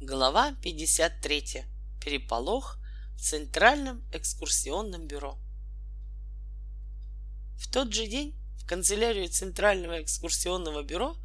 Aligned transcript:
Глава 0.00 0.54
53. 0.62 1.64
Переполох 2.04 2.78
в 3.16 3.20
Центральном 3.22 4.06
экскурсионном 4.12 5.06
бюро. 5.06 5.38
В 7.56 7.66
тот 7.72 7.94
же 7.94 8.06
день 8.06 8.34
в 8.58 8.66
канцелярию 8.66 9.30
Центрального 9.30 10.02
экскурсионного 10.02 10.82
бюро 10.82 11.16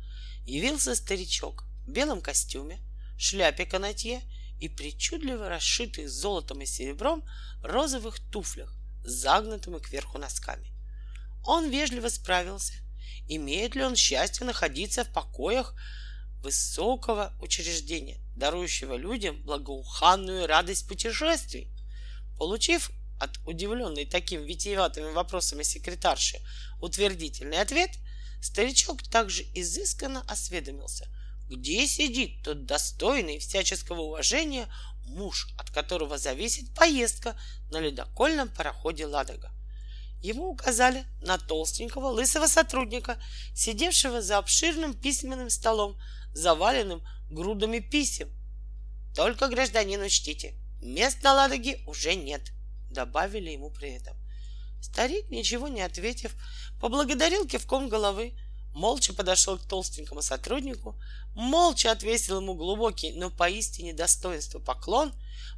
явился 0.46 0.96
старичок 0.96 1.66
в 1.86 1.92
белом 1.92 2.22
костюме, 2.22 2.80
шляпе 3.18 3.66
канатье 3.66 4.22
и 4.62 4.70
причудливо 4.70 5.50
расшитых 5.50 6.10
золотом 6.10 6.62
и 6.62 6.66
серебром 6.66 7.26
розовых 7.62 8.22
туфлях 8.32 8.74
с 9.04 9.12
загнутыми 9.12 9.80
кверху 9.80 10.18
носками. 10.18 10.72
Он 11.44 11.70
вежливо 11.70 12.08
справился, 12.08 12.76
имеет 13.28 13.76
ли 13.76 13.84
он 13.84 13.98
счастье 13.98 14.46
находиться 14.46 15.04
в 15.04 15.12
покоях 15.12 15.76
высокого 16.42 17.34
учреждения, 17.40 18.20
дарующего 18.36 18.96
людям 18.96 19.42
благоуханную 19.44 20.48
радость 20.48 20.88
путешествий. 20.88 21.70
Получив 22.38 22.92
от 23.20 23.38
удивленной 23.46 24.06
такими 24.06 24.44
витиеватыми 24.44 25.12
вопросами 25.12 25.64
секретарши 25.64 26.40
утвердительный 26.80 27.62
ответ, 27.62 27.92
старичок 28.42 29.04
также 29.04 29.44
изысканно 29.54 30.24
осведомился, 30.28 31.08
где 31.48 31.86
сидит 31.86 32.44
тот 32.44 32.66
достойный 32.66 33.38
всяческого 33.38 34.02
уважения 34.02 34.68
муж, 35.06 35.50
от 35.58 35.70
которого 35.70 36.18
зависит 36.18 36.74
поездка 36.74 37.40
на 37.70 37.80
ледокольном 37.80 38.50
пароходе 38.50 39.06
«Ладога». 39.06 39.52
Ему 40.22 40.50
указали 40.50 41.06
на 41.22 41.38
толстенького 41.38 42.08
лысого 42.08 42.48
сотрудника, 42.48 43.18
сидевшего 43.56 44.22
за 44.22 44.38
обширным 44.38 44.94
письменным 44.94 45.50
столом 45.50 46.00
заваленным 46.34 47.04
грудами 47.30 47.80
писем. 47.80 48.30
Только, 49.16 49.48
гражданин, 49.48 50.02
учтите, 50.02 50.56
мест 50.82 51.24
на 51.24 51.34
Ладоге 51.34 51.82
уже 51.88 52.16
нет, 52.16 52.52
добавили 52.90 53.52
ему 53.52 53.70
при 53.70 53.92
этом. 53.92 54.16
Старик, 54.82 55.30
ничего 55.30 55.68
не 55.68 55.82
ответив, 55.82 56.36
поблагодарил 56.80 57.46
кивком 57.46 57.90
головы, 57.90 58.34
молча 58.74 59.14
подошел 59.14 59.58
к 59.58 59.68
толстенькому 59.68 60.22
сотруднику, 60.22 61.00
молча 61.36 61.92
отвесил 61.92 62.40
ему 62.40 62.56
глубокий, 62.56 63.12
но 63.14 63.30
поистине 63.30 63.94
достоинство 63.94 64.60
поклон, 64.60 65.14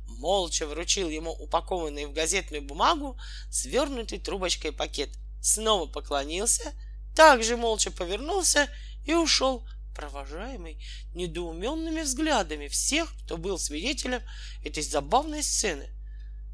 молча 0.06 0.68
вручил 0.68 1.10
ему 1.10 1.32
упакованный 1.32 2.06
в 2.06 2.14
газетную 2.14 2.62
бумагу 2.62 3.18
свернутый 3.50 4.20
трубочкой 4.20 4.72
пакет, 4.72 5.10
снова 5.42 5.86
поклонился, 5.88 6.74
также 7.16 7.58
молча 7.58 7.92
повернулся 7.92 8.68
и 9.06 9.14
ушел, 9.14 9.68
провожаемый 9.94 10.84
недоуменными 11.14 12.02
взглядами 12.02 12.68
всех, 12.68 13.14
кто 13.24 13.38
был 13.38 13.58
свидетелем 13.60 14.22
этой 14.64 14.84
забавной 14.84 15.44
сцены. 15.44 15.90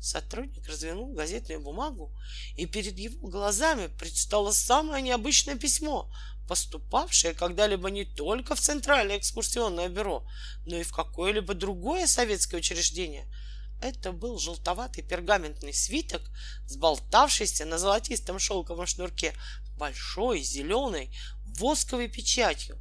Сотрудник 0.02 0.66
развернул 0.68 1.14
газетную 1.14 1.60
бумагу, 1.60 2.12
и 2.56 2.66
перед 2.66 2.98
его 2.98 3.28
глазами 3.28 3.88
предстало 3.88 4.52
самое 4.52 5.02
необычное 5.04 5.56
письмо, 5.56 6.10
поступавшее 6.48 7.34
когда-либо 7.34 7.90
не 7.90 8.06
только 8.06 8.56
в 8.56 8.62
Центральное 8.62 9.18
экскурсионное 9.18 9.90
бюро, 9.90 10.26
но 10.66 10.78
и 10.78 10.84
в 10.84 10.94
какое-либо 10.94 11.54
другое 11.54 12.08
советское 12.08 12.58
учреждение. 12.58 13.28
Это 13.82 14.12
был 14.12 14.40
желтоватый 14.40 15.04
пергаментный 15.04 15.74
свиток, 15.74 16.22
сболтавшийся 16.66 17.66
на 17.66 17.78
золотистом 17.78 18.40
шелковом 18.40 18.88
шнурке 18.88 19.34
большой 19.78 20.42
зеленой 20.42 21.16
восковой 21.60 22.10
печатью. 22.10 22.78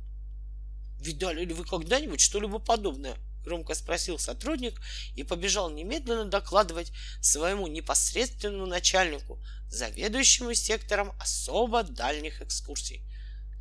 Видали 0.98 1.44
ли 1.44 1.54
вы 1.54 1.64
когда-нибудь 1.64 2.20
что-либо 2.20 2.58
подобное? 2.58 3.16
Громко 3.44 3.74
спросил 3.74 4.18
сотрудник 4.18 4.80
и 5.14 5.22
побежал 5.22 5.70
немедленно 5.70 6.24
докладывать 6.24 6.92
своему 7.20 7.66
непосредственному 7.66 8.66
начальнику, 8.66 9.40
заведующему 9.68 10.55
сектором 10.55 11.12
особо 11.20 11.83
дальних 11.83 12.42
экскурсий. 12.42 13.02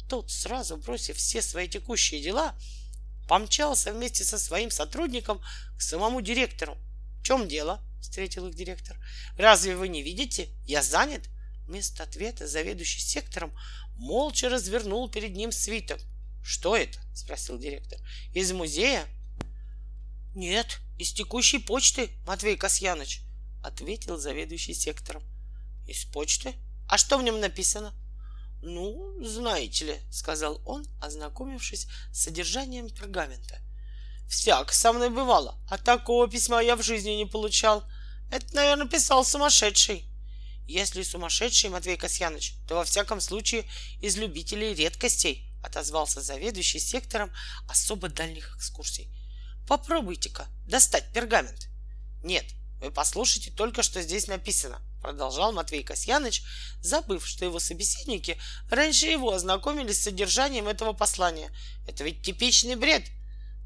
Тот, 0.09 0.31
сразу 0.31 0.77
бросив 0.77 1.17
все 1.17 1.41
свои 1.41 1.67
текущие 1.67 2.21
дела, 2.21 2.55
помчался 3.27 3.93
вместе 3.93 4.23
со 4.23 4.39
своим 4.39 4.71
сотрудником 4.71 5.41
к 5.77 5.81
самому 5.81 6.21
директору. 6.21 6.77
В 7.19 7.23
чем 7.23 7.47
дело? 7.47 7.83
встретил 8.01 8.47
их 8.47 8.55
директор. 8.55 8.97
Разве 9.37 9.75
вы 9.75 9.89
не 9.89 10.01
видите? 10.01 10.49
Я 10.65 10.81
занят. 10.81 11.23
Вместо 11.67 12.03
ответа 12.03 12.47
заведующий 12.47 13.01
сектором 13.01 13.53
молча 13.95 14.49
развернул 14.49 15.09
перед 15.09 15.35
ним 15.35 15.51
свиток. 15.51 15.99
Что 16.47 16.77
это? 16.77 16.97
спросил 17.13 17.59
директор. 17.59 17.99
Из 18.33 18.53
музея? 18.53 19.05
Нет, 20.33 20.79
из 20.97 21.11
текущей 21.11 21.59
почты, 21.59 22.09
Матвей 22.25 22.55
Касьяныч, 22.55 23.19
ответил 23.61 24.17
заведующий 24.17 24.73
сектором. 24.73 25.23
Из 25.87 26.05
почты? 26.05 26.53
А 26.87 26.97
что 26.97 27.17
в 27.17 27.23
нем 27.23 27.41
написано? 27.41 27.93
Ну, 28.61 29.21
знаете 29.21 29.85
ли, 29.85 29.99
сказал 30.09 30.61
он, 30.65 30.85
ознакомившись 31.01 31.87
с 32.13 32.23
содержанием 32.23 32.89
пергамента. 32.89 33.59
Всяк 34.29 34.71
со 34.71 34.93
мной 34.93 35.09
бывало, 35.09 35.59
а 35.69 35.77
такого 35.77 36.29
письма 36.29 36.61
я 36.61 36.77
в 36.77 36.81
жизни 36.81 37.11
не 37.11 37.25
получал. 37.25 37.83
Это, 38.31 38.55
наверное, 38.55 38.87
писал 38.87 39.25
сумасшедший. 39.25 40.05
Если 40.65 41.03
сумасшедший, 41.03 41.69
Матвей 41.69 41.97
Касьяныч, 41.97 42.53
то 42.69 42.75
во 42.75 42.85
всяком 42.85 43.19
случае 43.19 43.69
из 43.99 44.15
любителей 44.15 44.73
редкостей 44.73 45.46
отозвался 45.67 46.21
заведующий 46.21 46.79
сектором 46.79 47.31
особо 47.67 48.09
дальних 48.09 48.55
экскурсий. 48.55 49.09
Попробуйте-ка 49.67 50.47
достать 50.65 51.11
пергамент. 51.13 51.67
Нет, 52.23 52.45
вы 52.81 52.91
послушайте 52.91 53.51
только, 53.51 53.83
что 53.83 54.01
здесь 54.01 54.27
написано, 54.27 54.81
продолжал 55.01 55.51
Матвей 55.51 55.83
Касьяныч, 55.83 56.43
забыв, 56.81 57.27
что 57.27 57.45
его 57.45 57.59
собеседники 57.59 58.37
раньше 58.69 59.07
его 59.07 59.31
ознакомились 59.31 59.99
с 59.99 60.03
содержанием 60.03 60.67
этого 60.67 60.93
послания. 60.93 61.51
Это 61.87 62.03
ведь 62.03 62.21
типичный 62.23 62.75
бред. 62.75 63.03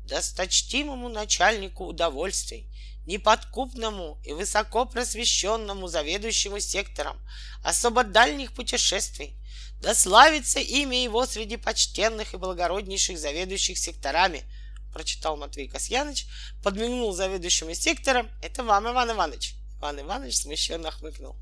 Досточтимому 0.05 1.09
начальнику 1.09 1.85
удовольствий, 1.85 2.67
неподкупному 3.05 4.19
и 4.25 4.33
высоко 4.33 4.85
просвещенному 4.85 5.87
заведующему 5.87 6.59
сектором 6.59 7.17
особо 7.63 8.03
дальних 8.03 8.53
путешествий, 8.53 9.35
да 9.81 9.95
славится 9.95 10.59
имя 10.59 11.03
его 11.03 11.25
среди 11.25 11.57
почтенных 11.57 12.33
и 12.33 12.37
благороднейших 12.37 13.17
заведующих 13.17 13.77
секторами, 13.77 14.43
прочитал 14.93 15.37
Матвей 15.37 15.67
Касьяныч, 15.67 16.27
подмигнул 16.63 17.13
заведующему 17.13 17.73
сектором. 17.73 18.29
Это 18.41 18.63
вам, 18.63 18.89
Иван 18.89 19.11
Иванович. 19.11 19.55
Иван 19.79 20.01
Иванович 20.01 20.37
смущенно 20.37 20.91
хмыкнул. 20.91 21.35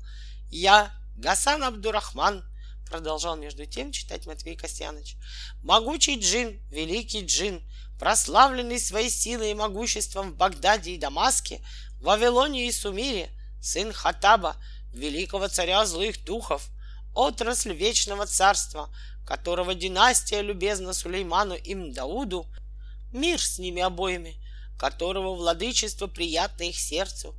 Я, 0.50 0.90
Гасан 1.16 1.62
Абдурахман, 1.62 2.44
продолжал 2.88 3.36
между 3.36 3.66
тем 3.66 3.92
читать 3.92 4.26
Матвей 4.26 4.56
Касьяныч. 4.56 5.16
Могучий 5.62 6.18
джин, 6.18 6.60
великий 6.70 7.24
джин, 7.24 7.62
прославленный 7.98 8.80
своей 8.80 9.10
силой 9.10 9.50
и 9.50 9.54
могуществом 9.54 10.32
в 10.32 10.36
Багдаде 10.36 10.92
и 10.92 10.98
Дамаске, 10.98 11.60
в 12.00 12.04
Вавилоне 12.04 12.66
и 12.66 12.72
Сумире, 12.72 13.30
сын 13.60 13.92
Хатаба, 13.92 14.56
великого 14.94 15.48
царя 15.48 15.84
злых 15.84 16.24
духов, 16.24 16.66
отрасль 17.14 17.72
вечного 17.72 18.26
царства, 18.26 18.88
которого 19.26 19.74
династия 19.74 20.40
любезна 20.40 20.92
Сулейману 20.92 21.54
им 21.54 21.92
Дауду, 21.92 22.46
мир 23.12 23.40
с 23.40 23.58
ними 23.58 23.82
обоими, 23.82 24.36
которого 24.78 25.34
владычество 25.34 26.06
приятно 26.06 26.64
их 26.64 26.78
сердцу. 26.78 27.34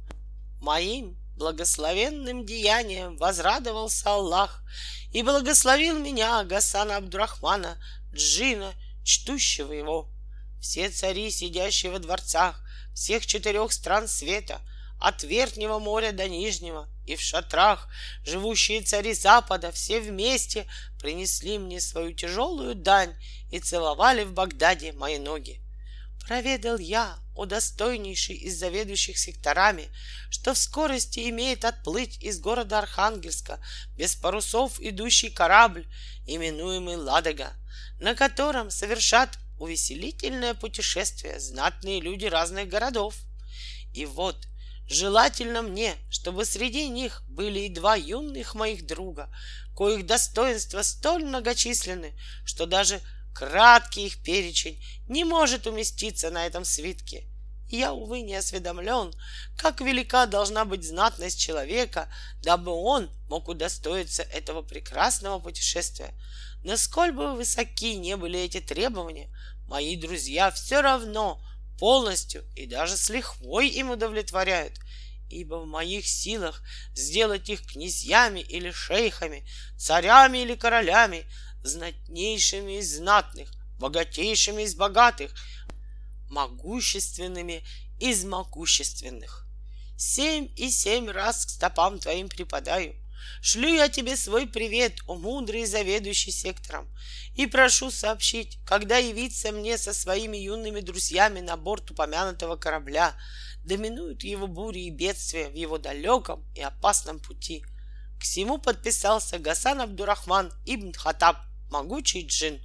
Моим 0.60 1.18
благословенным 1.38 2.46
деянием 2.46 3.18
возрадовался 3.18 4.12
Аллах 4.12 4.64
и 5.12 5.24
благословил 5.24 5.98
меня, 5.98 6.44
Гасана 6.44 6.98
Абдурахмана, 6.98 7.78
Джина, 8.14 8.74
чтущего 9.04 9.74
его. 9.74 10.10
Все 10.62 10.90
цари, 10.90 11.32
сидящие 11.32 11.92
во 11.92 12.00
дворцах 12.00 12.62
всех 12.94 13.26
четырех 13.26 13.72
стран 13.72 14.08
света, 14.08 14.62
от 15.00 15.24
Верхнего 15.24 15.80
моря 15.80 16.12
до 16.12 16.30
Нижнего, 16.30 16.88
и 17.12 17.16
в 17.18 17.22
шатрах 17.22 17.90
живущие 18.24 18.82
цари 18.82 19.14
Запада 19.14 19.72
все 19.74 20.00
вместе 20.00 20.66
принесли 20.98 21.60
мне 21.60 21.82
свою 21.82 22.14
тяжелую 22.14 22.74
дань 22.74 23.14
и 23.52 23.60
целовали 23.60 24.24
в 24.24 24.32
Багдаде 24.32 24.94
мои 24.94 25.18
ноги. 25.18 25.62
Проведал 26.26 26.78
я, 26.78 27.18
о 27.36 27.46
достойнейший 27.46 28.36
из 28.36 28.58
заведующих 28.58 29.18
секторами, 29.18 29.90
что 30.30 30.54
в 30.54 30.58
скорости 30.58 31.30
имеет 31.30 31.66
отплыть 31.66 32.22
из 32.24 32.40
города 32.40 32.80
Архангельска 32.80 33.60
без 33.98 34.16
парусов 34.16 34.80
идущий 34.80 35.30
корабль, 35.30 35.86
именуемый 36.26 36.96
Ладога, 36.96 37.54
на 38.00 38.16
котором 38.16 38.70
совершат 38.70 39.38
увеселительное 39.60 40.54
путешествие 40.54 41.40
знатные 41.40 42.00
люди 42.00 42.26
разных 42.26 42.70
городов. 42.70 43.16
И 43.94 44.06
вот 44.06 44.38
Желательно 44.92 45.62
мне, 45.62 45.96
чтобы 46.10 46.44
среди 46.44 46.90
них 46.90 47.24
были 47.30 47.62
и 47.62 47.70
два 47.70 47.96
юных 47.96 48.56
моих 48.56 48.86
друга, 48.86 49.34
коих 49.74 50.06
достоинства 50.06 50.82
столь 50.82 51.24
многочисленны, 51.24 52.14
что 52.44 52.66
даже 52.66 53.00
краткий 53.34 54.08
их 54.08 54.22
перечень 54.22 54.84
не 55.08 55.24
может 55.24 55.66
уместиться 55.66 56.30
на 56.30 56.46
этом 56.46 56.66
свитке. 56.66 57.24
я, 57.70 57.94
увы, 57.94 58.20
не 58.20 58.36
осведомлен, 58.36 59.14
как 59.58 59.80
велика 59.80 60.26
должна 60.26 60.66
быть 60.66 60.86
знатность 60.86 61.40
человека, 61.40 62.10
дабы 62.44 62.74
он 62.74 63.10
мог 63.30 63.48
удостоиться 63.48 64.24
этого 64.24 64.62
прекрасного 64.62 65.40
путешествия. 65.40 66.14
Насколько 66.66 67.14
бы 67.14 67.36
высоки 67.36 67.96
не 67.96 68.18
были 68.18 68.42
эти 68.42 68.60
требования, 68.60 69.34
мои 69.70 69.96
друзья 69.96 70.52
все 70.52 70.82
равно 70.82 71.42
полностью 71.82 72.46
и 72.56 72.68
даже 72.68 72.96
с 72.96 73.10
лихвой 73.10 73.68
им 73.68 73.90
удовлетворяют, 73.90 74.80
ибо 75.32 75.56
в 75.56 75.66
моих 75.66 76.08
силах 76.08 76.62
сделать 76.94 77.50
их 77.50 77.66
князьями 77.66 78.40
или 78.40 78.70
шейхами, 78.70 79.48
царями 79.80 80.44
или 80.44 80.54
королями, 80.54 81.26
знатнейшими 81.64 82.78
из 82.78 82.98
знатных, 82.98 83.52
богатейшими 83.80 84.62
из 84.62 84.76
богатых, 84.76 85.34
могущественными 86.30 87.66
из 88.00 88.26
могущественных. 88.26 89.48
Семь 89.98 90.50
и 90.56 90.70
семь 90.70 91.10
раз 91.10 91.48
к 91.48 91.50
стопам 91.50 91.98
твоим 91.98 92.30
припадаю. 92.30 92.94
Шлю 93.42 93.74
я 93.74 93.90
тебе 93.90 94.16
свой 94.16 94.48
привет, 94.48 95.00
о 95.08 95.16
мудрый 95.16 95.66
заведующий 95.66 96.32
сектором, 96.32 96.88
и 97.36 97.48
прошу 97.48 97.92
сообщить, 97.92 98.60
когда 98.66 98.98
явиться 98.98 99.52
мне 99.52 99.78
со 99.78 99.94
своими 99.94 100.38
юными 100.38 100.80
друзьями 100.80 101.40
на 101.40 101.58
борт 101.58 101.92
упомянутого 101.92 102.56
корабля, 102.56 103.16
доминуют 103.64 104.24
его 104.24 104.48
бури 104.48 104.86
и 104.86 104.90
бедствия 104.90 105.50
в 105.50 105.56
его 105.56 105.78
далеком 105.78 106.46
и 106.56 106.62
опасном 106.62 107.20
пути. 107.20 107.64
К 108.20 108.24
всему 108.24 108.58
подписался 108.58 109.40
Гасан 109.40 109.82
Абдурахман 109.82 110.54
ибн 110.66 110.94
Хатаб, 110.94 111.38
могучий 111.70 112.26
джин. 112.26 112.62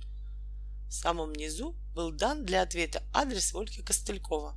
В 0.89 0.93
самом 0.93 1.33
низу 1.33 1.75
был 1.95 2.13
дан 2.13 2.45
для 2.45 2.63
ответа 2.63 3.03
адрес 3.13 3.55
Ольги 3.55 3.83
Костылькова. 3.83 4.55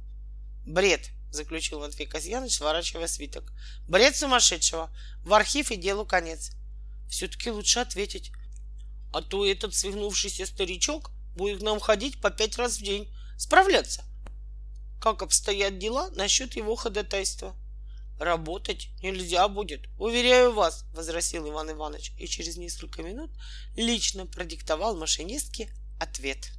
«Бред!»— 0.65 1.09
заключил 1.31 1.79
Матвей 1.79 2.07
Касьяныч, 2.07 2.55
сворачивая 2.55 3.07
свиток. 3.07 3.51
«Бред 3.87 4.15
сумасшедшего! 4.15 4.89
В 5.23 5.33
архив 5.33 5.71
и 5.71 5.75
делу 5.75 6.05
конец!» 6.05 6.51
«Все-таки 7.09 7.51
лучше 7.51 7.79
ответить. 7.79 8.31
А 9.11 9.21
то 9.21 9.45
этот 9.45 9.73
свихнувшийся 9.73 10.45
старичок 10.45 11.11
будет 11.35 11.61
нам 11.61 11.79
ходить 11.79 12.21
по 12.21 12.29
пять 12.29 12.57
раз 12.57 12.77
в 12.77 12.83
день, 12.83 13.11
справляться. 13.37 14.03
Как 15.01 15.21
обстоят 15.21 15.79
дела 15.79 16.09
насчет 16.11 16.55
его 16.55 16.75
ходатайства?» 16.75 17.55
Работать 18.19 18.89
нельзя 19.01 19.47
будет, 19.47 19.87
уверяю 19.97 20.51
вас, 20.51 20.83
возразил 20.93 21.47
Иван 21.47 21.71
Иванович 21.71 22.11
и 22.17 22.27
через 22.27 22.57
несколько 22.57 23.01
минут 23.01 23.31
лично 23.77 24.25
продиктовал 24.25 24.97
машинистке 24.97 25.69
ответ. 26.01 26.51